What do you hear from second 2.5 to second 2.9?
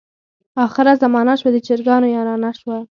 شوه.